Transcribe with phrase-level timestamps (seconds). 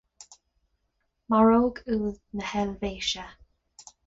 [1.25, 3.37] maróg úll na hEilvéise